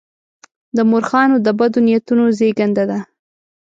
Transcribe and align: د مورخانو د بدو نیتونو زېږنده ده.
د 0.75 0.77
مورخانو 0.89 1.35
د 1.45 1.47
بدو 1.59 1.79
نیتونو 1.87 2.25
زېږنده 2.37 2.83
ده. 2.89 2.99